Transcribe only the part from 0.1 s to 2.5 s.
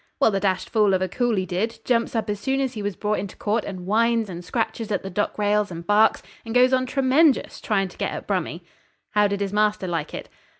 'Well, the dashed fool of a coolie did. Jumps up as